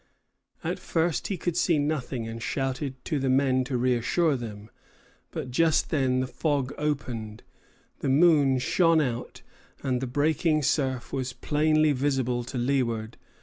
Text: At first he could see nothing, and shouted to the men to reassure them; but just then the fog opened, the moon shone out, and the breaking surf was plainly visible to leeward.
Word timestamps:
At 0.63 0.79
first 0.79 1.27
he 1.27 1.37
could 1.37 1.55
see 1.55 1.77
nothing, 1.77 2.27
and 2.27 2.41
shouted 2.41 2.95
to 3.05 3.19
the 3.19 3.29
men 3.29 3.63
to 3.65 3.77
reassure 3.77 4.35
them; 4.35 4.71
but 5.29 5.51
just 5.51 5.91
then 5.91 6.21
the 6.21 6.25
fog 6.27 6.73
opened, 6.79 7.43
the 7.99 8.09
moon 8.09 8.57
shone 8.57 8.99
out, 8.99 9.43
and 9.83 10.01
the 10.01 10.07
breaking 10.07 10.63
surf 10.63 11.13
was 11.13 11.33
plainly 11.33 11.91
visible 11.91 12.43
to 12.45 12.57
leeward. 12.57 13.15